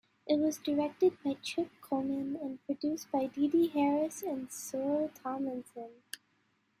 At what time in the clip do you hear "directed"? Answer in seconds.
0.57-1.21